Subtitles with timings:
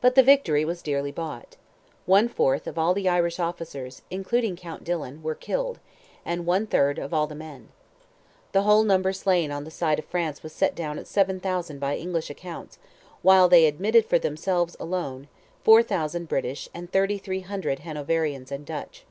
[0.00, 1.54] But the victory was dearly bought.
[2.04, 5.78] One fourth of all the Irish officers, including Count Dillon, were killed,
[6.24, 7.68] and one third of all the men.
[8.50, 11.94] The whole number slain on the side of France was set down at 7,000 by
[11.96, 12.80] English accounts,
[13.22, 15.28] while they admitted for themselves alone,
[15.62, 19.04] 4,000 British and 3,300 Hanoverians and Dutch.